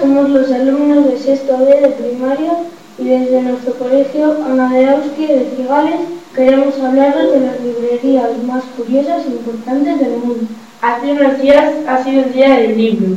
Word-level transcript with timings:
somos 0.00 0.30
los 0.30 0.50
alumnos 0.50 1.08
de 1.08 1.18
sexto 1.18 1.58
B 1.58 1.66
de 1.66 1.88
primaria 1.88 2.52
y 2.98 3.04
desde 3.04 3.42
nuestro 3.42 3.74
colegio 3.74 4.36
Ana 4.44 4.72
de 4.72 4.88
Auski 4.88 5.26
de 5.26 5.50
Cigales 5.56 6.00
queremos 6.34 6.78
hablaros 6.80 7.32
de 7.32 7.40
las 7.40 7.60
librerías 7.60 8.30
más 8.44 8.64
curiosas 8.76 9.24
e 9.26 9.30
importantes 9.30 10.00
del 10.00 10.16
mundo. 10.18 10.46
Hace 10.80 11.12
unos 11.12 11.40
días 11.40 11.74
ha 11.86 12.02
sido 12.02 12.24
el 12.24 12.32
Día 12.32 12.58
del 12.58 12.76
Libro. 12.76 13.16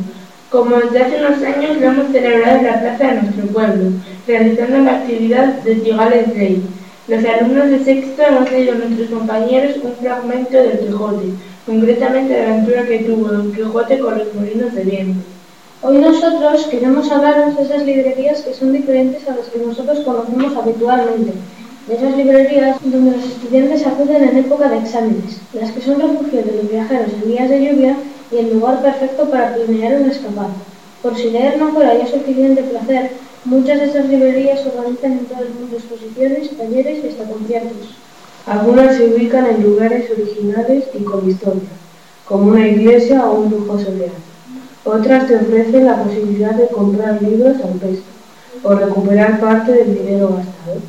Como 0.50 0.76
desde 0.76 1.02
hace 1.02 1.16
unos 1.18 1.42
años 1.42 1.76
lo 1.78 1.86
hemos 1.86 2.12
celebrado 2.12 2.58
en 2.58 2.66
la 2.66 2.80
plaza 2.80 3.06
de 3.06 3.22
nuestro 3.22 3.46
pueblo, 3.46 3.90
realizando 4.26 4.78
la 4.78 4.98
actividad 4.98 5.46
de 5.62 5.80
Cigales 5.80 6.34
Day. 6.34 6.62
Los 7.08 7.24
alumnos 7.24 7.70
de 7.70 7.84
sexto 7.84 8.22
hemos 8.22 8.50
leído 8.50 8.72
a 8.72 8.76
nuestros 8.76 9.10
compañeros 9.10 9.76
un 9.82 9.94
fragmento 9.94 10.56
del 10.56 10.78
Quijote, 10.78 11.26
concretamente 11.66 12.42
la 12.42 12.54
aventura 12.54 12.86
que 12.86 12.98
tuvo 13.00 13.28
Don 13.28 13.52
Quijote 13.52 13.98
con 13.98 14.18
los 14.18 14.34
molinos 14.34 14.74
de 14.74 14.84
viento. 14.84 15.37
Hoy 15.80 15.98
nosotros 15.98 16.66
queremos 16.66 17.08
hablaros 17.08 17.56
de 17.56 17.62
esas 17.62 17.84
librerías 17.84 18.40
que 18.40 18.52
son 18.52 18.72
diferentes 18.72 19.28
a 19.28 19.36
las 19.36 19.46
que 19.46 19.60
nosotros 19.60 20.00
conocemos 20.00 20.56
habitualmente. 20.56 21.32
De 21.86 21.94
esas 21.94 22.16
librerías 22.16 22.78
donde 22.82 23.12
los 23.12 23.24
estudiantes 23.24 23.86
acuden 23.86 24.24
en 24.24 24.38
época 24.38 24.68
de 24.68 24.78
exámenes, 24.78 25.38
las 25.52 25.70
que 25.70 25.80
son 25.80 26.00
refugio 26.00 26.42
de 26.42 26.56
los 26.56 26.68
viajeros 26.68 27.12
en 27.12 27.30
días 27.30 27.48
de 27.48 27.64
lluvia 27.64 27.96
y 28.32 28.38
el 28.38 28.54
lugar 28.54 28.82
perfecto 28.82 29.30
para 29.30 29.54
planear 29.54 30.00
una 30.00 30.10
escapada. 30.10 30.50
Por 31.00 31.16
si 31.16 31.30
leer 31.30 31.58
no 31.58 31.72
fuera 31.72 31.96
ya 31.96 32.08
suficiente 32.08 32.64
placer, 32.64 33.12
muchas 33.44 33.78
de 33.78 33.84
estas 33.86 34.08
librerías 34.08 34.66
organizan 34.66 35.12
en 35.12 35.26
todo 35.26 35.44
el 35.44 35.54
mundo 35.54 35.76
exposiciones, 35.76 36.58
talleres 36.58 37.04
y 37.04 37.08
hasta 37.08 37.22
conciertos. 37.22 37.94
Algunas 38.46 38.96
se 38.96 39.14
ubican 39.14 39.46
en 39.46 39.62
lugares 39.62 40.10
originales 40.10 40.86
y 40.92 41.04
con 41.04 41.30
historia, 41.30 41.70
como 42.26 42.50
una 42.50 42.66
iglesia 42.66 43.30
o 43.30 43.42
un 43.42 43.50
lujoso 43.50 43.92
viaje. 43.92 44.27
Otras 44.84 45.26
te 45.26 45.36
ofrecen 45.36 45.86
la 45.86 46.02
posibilidad 46.02 46.52
de 46.52 46.68
comprar 46.68 47.20
libros 47.22 47.56
a 47.62 47.66
un 47.66 47.78
peso 47.78 48.02
o 48.62 48.74
recuperar 48.74 49.40
parte 49.40 49.72
del 49.72 49.94
dinero 49.94 50.28
gastado. 50.28 50.80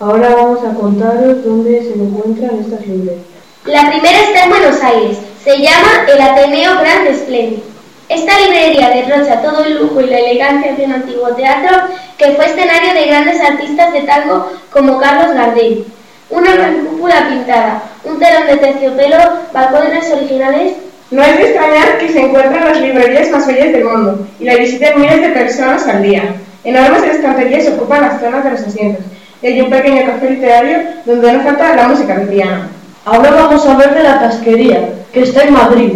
Ahora 0.00 0.34
vamos 0.34 0.60
a 0.64 0.74
contaros 0.74 1.44
dónde 1.44 1.82
se 1.82 1.94
encuentran 1.94 2.60
estas 2.60 2.86
librerías. 2.86 3.24
La 3.66 3.90
primera 3.90 4.20
está 4.20 4.44
en 4.44 4.50
Buenos 4.50 4.82
Aires. 4.82 5.18
Se 5.42 5.58
llama 5.58 6.06
el 6.12 6.20
Ateneo 6.20 6.72
Gran 6.80 7.06
Espléndido. 7.06 7.62
Esta 8.08 8.38
librería 8.38 8.90
derrocha 8.90 9.40
todo 9.40 9.64
el 9.64 9.78
lujo 9.80 10.00
y 10.00 10.06
la 10.06 10.18
elegancia 10.18 10.74
de 10.74 10.84
un 10.84 10.92
antiguo 10.92 11.28
teatro 11.34 11.88
que 12.18 12.32
fue 12.32 12.46
escenario 12.46 12.92
de 12.92 13.06
grandes 13.06 13.40
artistas 13.40 13.92
de 13.92 14.02
tango 14.02 14.50
como 14.70 14.98
Carlos 14.98 15.34
Gardel. 15.34 15.86
Una 16.28 16.54
gran 16.54 16.84
cúpula 16.84 17.28
pintada, 17.28 17.82
un 18.04 18.18
telón 18.18 18.46
de 18.46 18.56
terciopelo, 18.58 19.16
balcones 19.52 20.12
originales. 20.12 20.74
No 21.14 21.22
es 21.22 21.38
de 21.38 21.44
extrañar 21.44 21.98
que 21.98 22.08
se 22.08 22.22
encuentren 22.22 22.64
las 22.64 22.80
librerías 22.80 23.30
más 23.30 23.46
bellas 23.46 23.72
del 23.72 23.84
mundo 23.84 24.26
y 24.40 24.46
la 24.46 24.56
visiten 24.56 25.00
miles 25.00 25.20
de 25.20 25.28
personas 25.28 25.86
al 25.86 26.02
día. 26.02 26.34
Enormes 26.64 27.04
estanterías 27.04 27.68
ocupan 27.68 28.00
las 28.00 28.20
zonas 28.20 28.42
de 28.42 28.50
los 28.50 28.60
asientos 28.62 29.04
y 29.40 29.46
hay 29.46 29.60
un 29.60 29.70
pequeño 29.70 30.06
café 30.06 30.30
literario 30.30 30.78
donde 31.06 31.32
no 31.32 31.44
falta 31.44 31.76
la 31.76 31.86
música 31.86 32.20
piano. 32.28 32.62
Ahora 33.04 33.30
vamos 33.30 33.64
a 33.64 33.76
ver 33.76 33.94
de 33.94 34.02
la 34.02 34.18
casquería, 34.18 34.88
que 35.12 35.22
está 35.22 35.44
en 35.44 35.52
Madrid. 35.52 35.92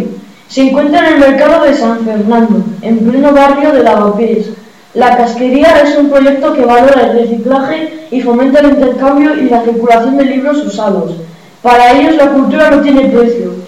Se 0.47 0.61
encuentra 0.61 1.05
en 1.05 1.15
el 1.15 1.19
mercado 1.19 1.65
de 1.65 1.73
San 1.73 1.99
Fernando, 2.05 2.63
en 2.81 2.99
pleno 2.99 3.33
barrio 3.33 3.73
de 3.73 3.83
Lavapiés. 3.83 4.51
La 4.93 5.17
casquería 5.17 5.81
es 5.83 5.97
un 5.97 6.09
proyecto 6.09 6.53
que 6.53 6.63
valora 6.63 7.07
el 7.07 7.19
reciclaje 7.19 8.07
y 8.09 8.21
fomenta 8.21 8.61
el 8.61 8.69
intercambio 8.69 9.35
y 9.35 9.49
la 9.49 9.63
circulación 9.63 10.15
de 10.15 10.23
libros 10.23 10.65
usados. 10.65 11.11
Para 11.61 11.91
ellos 11.91 12.15
la 12.15 12.29
cultura 12.29 12.71
no 12.71 12.81
tiene 12.81 13.09
precio 13.09 13.67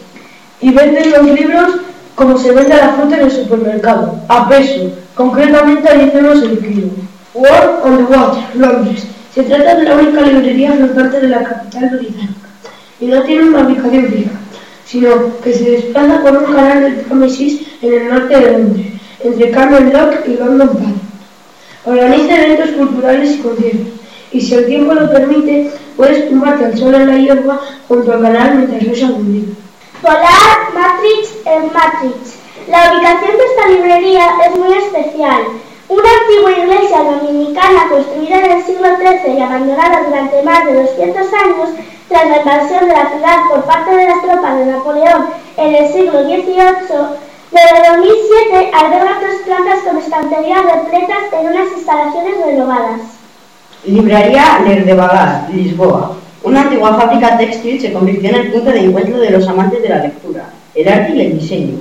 y 0.61 0.72
venden 0.72 1.11
los 1.11 1.23
libros 1.23 1.75
como 2.16 2.38
se 2.38 2.51
vende 2.51 2.75
la 2.75 2.89
fruta 2.89 3.17
en 3.17 3.25
el 3.25 3.31
supermercado, 3.31 4.16
a 4.27 4.47
peso, 4.47 4.91
concretamente 5.16 5.89
a 5.89 5.95
10 5.95 6.16
euros 6.16 6.44
el 6.44 6.59
kilo. 6.59 6.88
World 7.33 7.79
on 7.83 7.97
the 7.97 8.03
Water, 8.03 8.44
Londres. 8.55 9.07
Se 9.33 9.44
trata 9.44 9.75
de 9.75 9.85
la 9.85 9.95
única 9.95 10.21
librería 10.21 10.73
flotante 10.73 11.21
de 11.21 11.29
la 11.29 11.44
capital 11.44 11.89
británica 11.89 12.47
y 13.00 13.05
no 13.07 13.23
tiene 13.23 13.50
una 13.50 13.66
ubicación 13.66 14.07
fija, 14.07 14.31
sino 14.85 15.39
que 15.41 15.53
se 15.53 15.71
desplaza 15.71 16.21
por 16.21 16.38
un 16.38 16.53
canal 16.53 16.81
del 16.83 17.05
Támesis 17.05 17.61
en 17.81 17.94
el 17.94 18.09
norte 18.09 18.39
de 18.39 18.51
Londres, 18.51 18.88
entre 19.23 19.51
Camden 19.51 19.94
Lock 19.94 20.27
y 20.27 20.33
London 20.38 20.67
Palladium. 20.67 21.00
Organiza 21.85 22.45
eventos 22.45 22.71
culturales 22.71 23.31
y 23.31 23.38
conciertos, 23.39 23.94
y 24.31 24.41
si 24.41 24.53
el 24.53 24.66
tiempo 24.67 24.94
lo 24.94 25.09
permite, 25.09 25.71
puedes 25.97 26.29
tumbarte 26.29 26.66
al 26.66 26.77
sol 26.77 26.94
en 26.94 27.07
la 27.07 27.17
hierba 27.17 27.59
junto 27.88 28.11
al 28.11 28.21
canal 28.21 28.57
mientras 28.57 28.85
ves 28.85 29.03
algún 29.03 29.33
libro. 29.33 29.70
Polar 30.01 30.73
Matrix 30.73 31.29
en 31.45 31.72
Matrix. 31.72 32.39
La 32.67 32.91
ubicación 32.91 33.38
de 33.38 33.45
esta 33.45 33.67
librería 33.69 34.29
es 34.45 34.57
muy 34.57 34.73
especial. 34.73 35.44
Una 35.89 36.09
antigua 36.22 36.51
iglesia 36.51 37.03
dominicana 37.03 37.88
construida 37.89 38.39
en 38.39 38.51
el 38.51 38.63
siglo 38.63 38.88
XIII 38.97 39.38
y 39.38 39.41
abandonada 39.41 40.01
durante 40.03 40.41
más 40.41 40.66
de 40.66 40.73
200 40.73 41.34
años 41.34 41.69
tras 42.07 42.29
la 42.29 42.38
invasión 42.38 42.88
de 42.88 42.94
la 42.95 43.09
ciudad 43.09 43.38
por 43.50 43.63
parte 43.66 43.95
de 43.95 44.06
las 44.06 44.22
tropas 44.23 44.57
de 44.57 44.66
Napoleón 44.66 45.25
en 45.57 45.75
el 45.75 45.94
siglo 45.94 46.23
XVIII, 46.23 47.22
desde 47.51 47.91
2007 47.91 48.72
alberga 48.73 49.19
tres 49.19 49.41
plantas 49.45 49.79
con 49.85 49.97
estanterías 49.97 50.66
repletas 50.66 51.33
en 51.33 51.47
unas 51.47 51.72
instalaciones 51.78 52.45
renovadas. 52.45 53.01
Librería 53.83 54.62
Lerdevagar, 54.66 55.50
Lisboa. 55.51 56.16
Una 56.44 56.62
antigua 56.62 56.96
fábrica 56.96 57.38
textil 57.38 57.79
se 57.79 57.94
convirtió 57.94 58.29
en 58.29 58.35
el 58.35 58.52
punto 58.52 58.72
de 58.72 58.79
encuentro 58.79 59.19
de 59.19 59.29
los 59.29 59.47
amantes 59.47 59.84
de 59.84 59.90
la 59.90 60.00
lectura, 60.00 60.50
el 60.74 60.88
arte 60.88 61.13
y 61.16 61.22
el 61.22 61.40
diseño. 61.40 61.75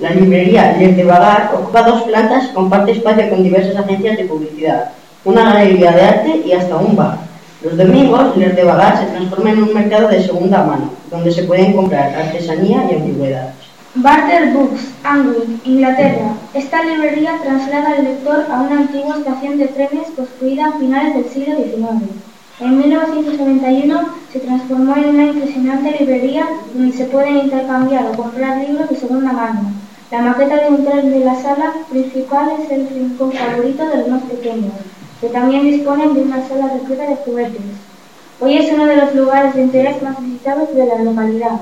La 0.00 0.10
librería 0.10 0.76
Lerdevagar 0.76 1.52
ocupa 1.54 1.82
dos 1.82 2.02
plantas 2.02 2.50
y 2.50 2.52
comparte 2.52 2.92
espacio 2.92 3.30
con 3.30 3.42
diversas 3.42 3.76
agencias 3.76 4.18
de 4.18 4.24
publicidad, 4.24 4.90
una 5.24 5.54
galería 5.54 5.92
de 5.92 6.02
arte 6.02 6.42
y 6.44 6.52
hasta 6.52 6.76
un 6.76 6.94
bar. 6.94 7.20
Los 7.62 7.78
domingos, 7.78 8.36
Lerdevagar 8.36 8.98
se 8.98 9.06
transforma 9.12 9.50
en 9.52 9.62
un 9.62 9.72
mercado 9.72 10.08
de 10.08 10.22
segunda 10.22 10.62
mano, 10.62 10.90
donde 11.10 11.32
se 11.32 11.44
pueden 11.44 11.72
comprar 11.72 12.14
artesanía 12.14 12.84
y 12.90 12.96
antigüedades. 12.96 13.54
Barter 13.94 14.52
Books, 14.52 14.88
Angling, 15.04 15.60
Inglaterra. 15.64 16.34
Esta 16.52 16.82
librería 16.82 17.38
traslada 17.42 17.92
al 17.96 18.04
lector 18.04 18.44
a 18.50 18.60
una 18.60 18.80
antigua 18.80 19.16
estación 19.16 19.56
de 19.56 19.68
trenes 19.68 20.08
construida 20.14 20.66
a 20.66 20.72
finales 20.72 21.14
del 21.14 21.24
siglo 21.30 21.56
XIX. 21.56 22.31
En 22.62 22.78
1991 22.78 24.00
se 24.32 24.38
transformó 24.38 24.94
en 24.94 25.08
una 25.08 25.24
impresionante 25.24 25.96
librería 25.98 26.46
donde 26.72 26.96
se 26.96 27.06
pueden 27.06 27.38
intercambiar 27.38 28.06
o 28.06 28.16
comprar 28.16 28.58
libros 28.58 28.88
de 28.88 28.94
segunda 28.94 29.32
mano. 29.32 29.72
La 30.12 30.22
maqueta 30.22 30.70
de 30.70 30.76
tren 30.76 31.10
de 31.10 31.24
la 31.24 31.34
sala 31.42 31.72
principal 31.90 32.52
es 32.62 32.70
el 32.70 32.88
rincón 32.88 33.32
favorito 33.32 33.84
de 33.88 33.96
los 33.96 34.08
más 34.08 34.22
pequeños, 34.22 34.74
que 35.20 35.28
también 35.30 35.64
disponen 35.64 36.14
de 36.14 36.22
una 36.22 36.46
sala 36.46 36.68
repleta 36.68 37.08
de 37.08 37.16
juguetes. 37.16 37.62
Hoy 38.38 38.58
es 38.58 38.72
uno 38.72 38.86
de 38.86 38.96
los 38.96 39.12
lugares 39.16 39.56
de 39.56 39.62
interés 39.62 40.00
más 40.00 40.22
visitados 40.22 40.72
de 40.72 40.86
la 40.86 40.98
localidad. 41.02 41.58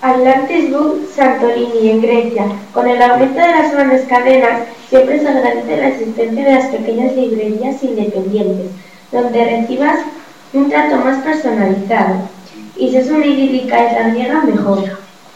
Atlantis 0.00 0.70
Book 0.70 1.06
Santorini, 1.14 1.90
en 1.90 2.00
Grecia. 2.00 2.46
Con 2.72 2.88
el 2.88 3.02
aumento 3.02 3.38
de 3.38 3.46
las 3.46 3.72
grandes 3.72 4.06
cadenas, 4.06 4.62
siempre 4.88 5.20
se 5.20 5.28
agradece 5.28 5.76
la 5.76 5.88
existencia 5.88 6.44
de 6.44 6.54
las 6.54 6.66
pequeñas 6.68 7.14
librerías 7.14 7.82
independientes, 7.82 8.70
donde 9.12 9.44
recibas 9.44 9.98
un 10.52 10.68
trato 10.68 10.96
más 10.96 11.22
personalizado. 11.22 12.16
Y 12.76 12.90
si 12.90 12.96
es 12.96 13.10
una 13.10 13.26
idílica 13.26 13.86
islandiera, 13.86 14.40
mejor. 14.42 14.78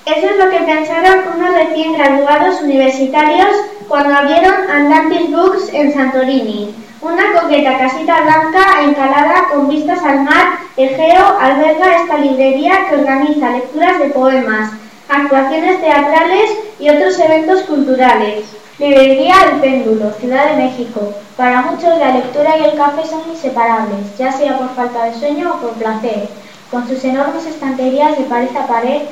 Eso 0.07 0.27
es 0.29 0.37
lo 0.37 0.51
que 0.51 0.65
pensaron 0.65 1.21
unos 1.35 1.55
recién 1.55 1.95
graduados 1.95 2.61
universitarios 2.63 3.57
cuando 3.89 4.15
abrieron 4.15 4.55
Atlantis 4.71 5.31
Books 5.31 5.73
en 5.73 5.93
Santorini. 5.93 6.75
Una 7.01 7.33
coqueta 7.39 7.79
casita 7.79 8.23
blanca 8.23 8.83
encalada 8.83 9.49
con 9.51 9.69
vistas 9.69 10.03
al 10.03 10.23
mar 10.23 10.59
Egeo 10.77 11.39
alberga 11.39 12.03
esta 12.03 12.19
librería 12.19 12.89
que 12.89 12.97
organiza 12.97 13.51
lecturas 13.51 13.99
de 13.99 14.07
poemas, 14.07 14.73
actuaciones 15.09 15.81
teatrales 15.81 16.51
y 16.81 16.89
otros 16.89 17.19
eventos 17.21 17.63
culturales. 17.63 18.45
Librería 18.77 19.35
El 19.53 19.61
Péndulo, 19.61 20.11
Ciudad 20.15 20.51
de 20.51 20.65
México. 20.65 21.15
Para 21.37 21.63
muchos 21.63 21.97
la 21.97 22.15
lectura 22.15 22.59
y 22.59 22.65
el 22.65 22.77
café 22.77 23.07
son 23.07 23.23
inseparables, 23.31 24.19
ya 24.19 24.33
sea 24.33 24.59
por 24.59 24.69
falta 24.71 25.05
de 25.05 25.15
sueño 25.15 25.55
o 25.55 25.59
por 25.59 25.75
placer. 25.75 26.29
Con 26.73 26.89
sus 26.89 27.05
enormes 27.05 27.47
estanterías 27.47 28.19
de 28.19 28.25
pared 28.25 28.49
a 28.57 28.67
pared, 28.67 29.03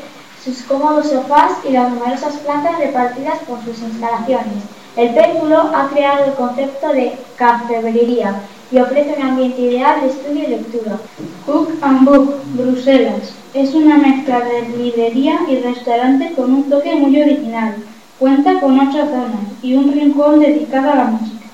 sus 0.45 0.63
cómodos 0.63 1.11
sofás 1.11 1.53
y 1.65 1.71
las 1.71 1.93
numerosas 1.93 2.39
plantas 2.39 2.77
repartidas 2.81 3.39
por 3.47 3.63
sus 3.65 3.79
instalaciones. 3.79 4.65
El 4.97 5.15
péndulo 5.15 5.71
ha 5.73 5.89
creado 5.91 6.25
el 6.25 6.33
concepto 6.33 6.89
de 6.89 7.13
cafebrería 7.37 8.35
y 8.73 8.79
ofrece 8.79 9.15
un 9.17 9.23
ambiente 9.23 9.61
ideal 9.61 10.01
de 10.01 10.09
estudio 10.09 10.43
y 10.43 10.47
lectura. 10.49 10.99
Cook 11.47 11.71
and 11.83 12.05
Book, 12.05 12.35
Bruselas. 12.55 13.33
Es 13.55 13.75
una 13.75 13.97
mezcla 13.97 14.41
de 14.41 14.77
librería 14.77 15.39
y 15.49 15.61
restaurante 15.61 16.33
con 16.35 16.53
un 16.53 16.69
toque 16.69 16.97
muy 16.97 17.23
original. 17.23 17.77
Cuenta 18.23 18.61
con 18.61 18.79
ocho 18.79 19.05
zonas 19.07 19.51
y 19.65 19.75
un 19.75 19.93
rincón 19.93 20.39
dedicado 20.39 20.93
a 20.93 20.95
la 20.95 21.05
música. 21.07 21.47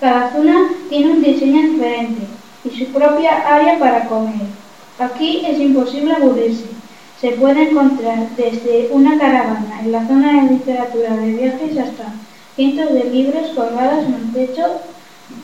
Cada 0.00 0.32
zona 0.32 0.66
tiene 0.88 1.12
un 1.12 1.22
diseño 1.22 1.62
diferente 1.62 2.22
y 2.64 2.70
su 2.76 2.86
propia 2.86 3.36
área 3.46 3.78
para 3.78 4.08
comer. 4.08 4.48
Aquí 4.98 5.44
es 5.46 5.60
imposible 5.60 6.14
aburrirse. 6.14 6.64
Se 7.20 7.30
puede 7.30 7.70
encontrar 7.70 8.30
desde 8.36 8.88
una 8.90 9.16
caravana 9.16 9.80
en 9.80 9.92
la 9.92 10.08
zona 10.08 10.42
de 10.42 10.54
literatura 10.54 11.16
de 11.18 11.34
viajes 11.34 11.78
hasta 11.78 12.12
cientos 12.56 12.94
de 12.94 13.04
libros 13.04 13.50
colgados 13.54 14.04
en 14.06 14.14
el 14.14 14.32
techo 14.32 14.64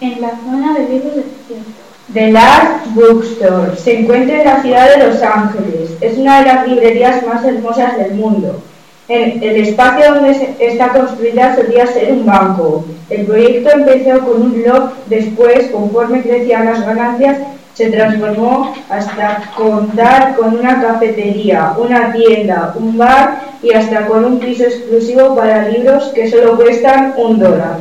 en 0.01 0.21
la 0.21 0.31
zona 0.31 0.75
de 0.75 0.89
libros 0.89 1.15
de 1.15 1.23
ficción. 1.23 1.65
The 2.13 2.33
Last 2.33 2.93
Bookstore 2.97 3.77
se 3.77 4.01
encuentra 4.01 4.41
en 4.41 4.45
la 4.45 4.61
ciudad 4.61 4.89
de 4.91 5.07
Los 5.07 5.23
Ángeles. 5.23 5.91
Es 6.01 6.19
una 6.19 6.41
de 6.41 6.47
las 6.47 6.67
librerías 6.67 7.25
más 7.25 7.45
hermosas 7.45 7.97
del 7.97 8.15
mundo. 8.15 8.61
El 9.07 9.57
espacio 9.57 10.15
donde 10.15 10.55
está 10.59 10.89
construida 10.89 11.55
solía 11.55 11.87
ser 11.87 12.13
un 12.13 12.25
banco. 12.25 12.87
El 13.11 13.27
proyecto 13.27 13.71
empezó 13.71 14.21
con 14.21 14.41
un 14.41 14.55
blog, 14.55 14.93
después, 15.09 15.67
conforme 15.71 16.23
crecían 16.23 16.65
las 16.65 16.87
ganancias, 16.87 17.37
se 17.75 17.91
transformó 17.91 18.73
hasta 18.89 19.51
contar 19.57 20.37
con 20.37 20.59
una 20.59 20.81
cafetería, 20.81 21.75
una 21.77 22.13
tienda, 22.13 22.73
un 22.77 22.97
bar 22.97 23.43
y 23.63 23.73
hasta 23.73 24.07
con 24.07 24.25
un 24.25 24.39
piso 24.39 24.65
exclusivo 24.65 25.35
para 25.35 25.69
libros 25.69 26.05
que 26.15 26.31
solo 26.31 26.57
cuestan 26.57 27.15
un 27.19 27.39
dólar. 27.39 27.81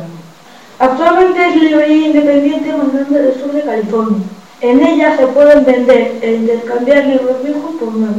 Actualmente 0.78 1.46
es 1.46 1.56
librería 1.56 2.08
independiente 2.08 2.68
grande 2.68 3.22
del 3.22 3.40
sur 3.40 3.52
de 3.52 3.62
California. 3.62 4.18
En 4.60 4.84
ella 4.84 5.16
se 5.16 5.26
pueden 5.28 5.64
vender 5.64 6.16
e 6.20 6.34
intercambiar 6.34 7.06
libros 7.06 7.42
viejos 7.42 7.70
por 7.78 7.94
nuevos, 7.94 8.16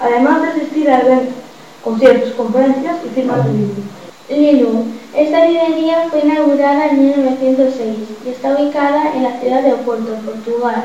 además 0.00 0.42
de 0.42 0.48
asistir 0.48 0.90
a 0.90 1.00
eventos, 1.00 1.34
conciertos, 1.82 2.32
conferencias 2.32 2.96
y 3.04 3.08
firmas 3.14 3.44
de 3.46 3.52
libros. 3.52 3.84
Lilu. 4.28 4.84
Esta 5.16 5.44
librería 5.44 6.06
fue 6.08 6.20
inaugurada 6.20 6.86
en 6.88 7.04
1906 7.04 7.96
y 8.24 8.28
está 8.28 8.54
ubicada 8.54 9.12
en 9.14 9.24
la 9.24 9.40
ciudad 9.40 9.62
de 9.62 9.72
Oporto, 9.72 10.14
Portugal. 10.24 10.84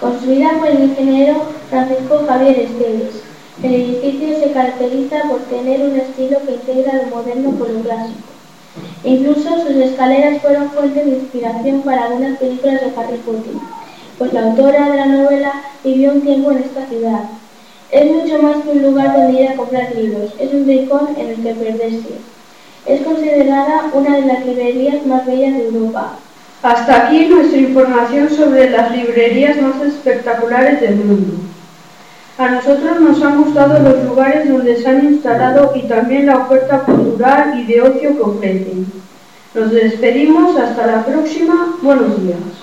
Construida 0.00 0.52
por 0.58 0.68
el 0.68 0.84
ingeniero 0.84 1.42
Francisco 1.68 2.24
Javier 2.26 2.58
Esteves. 2.60 3.22
El 3.62 3.74
edificio 3.74 4.38
se 4.38 4.52
caracteriza 4.52 5.22
por 5.28 5.40
tener 5.40 5.82
un 5.82 5.96
estilo 5.96 6.38
que 6.46 6.54
integra 6.54 7.02
lo 7.02 7.16
moderno 7.16 7.58
con 7.58 7.74
lo 7.74 7.80
clásico. 7.80 8.28
Incluso 9.04 9.60
sus 9.66 9.76
escaleras 9.76 10.40
fueron 10.40 10.70
fuente 10.70 11.04
de 11.04 11.10
inspiración 11.10 11.82
para 11.82 12.04
algunas 12.04 12.38
películas 12.38 12.80
de 12.80 12.92
Harry 12.96 13.18
Potter, 13.18 13.54
pues 14.16 14.32
la 14.32 14.44
autora 14.44 14.88
de 14.90 14.96
la 14.96 15.06
novela 15.06 15.52
vivió 15.84 16.12
un 16.12 16.22
tiempo 16.22 16.52
en 16.52 16.58
esta 16.58 16.86
ciudad. 16.86 17.24
Es 17.90 18.04
mucho 18.04 18.42
más 18.42 18.56
que 18.62 18.70
un 18.70 18.82
lugar 18.82 19.16
donde 19.16 19.40
ir 19.40 19.48
a 19.48 19.56
comprar 19.56 19.94
libros, 19.94 20.32
es 20.38 20.52
un 20.52 20.66
rincón 20.66 21.08
en 21.16 21.28
el 21.28 21.36
que 21.36 21.54
perderse. 21.54 22.18
Es 22.84 23.00
considerada 23.02 23.90
una 23.92 24.16
de 24.16 24.26
las 24.26 24.44
librerías 24.44 25.06
más 25.06 25.24
bellas 25.26 25.54
de 25.54 25.66
Europa. 25.66 26.18
Hasta 26.62 27.06
aquí 27.06 27.26
nuestra 27.26 27.58
información 27.58 28.28
sobre 28.28 28.70
las 28.70 28.90
librerías 28.90 29.56
más 29.60 29.80
espectaculares 29.80 30.80
del 30.80 30.96
mundo. 30.96 31.34
A 32.36 32.50
nosotros 32.50 33.00
nos 33.00 33.22
han 33.22 33.42
gustado 33.42 33.78
los 33.80 34.04
lugares 34.04 34.48
donde 34.48 34.76
se 34.76 34.88
han 34.88 35.04
instalado 35.04 35.72
y 35.74 35.82
también 35.88 36.26
la 36.26 36.38
oferta 36.38 36.80
cultural 36.80 37.58
y 37.58 37.64
de 37.64 37.82
ocio 37.82 38.16
que 38.16 38.22
ofrecen. 38.22 38.86
Nos 39.54 39.70
despedimos 39.70 40.56
hasta 40.56 40.86
la 40.86 41.04
próxima. 41.04 41.78
Buenos 41.82 42.22
días. 42.22 42.57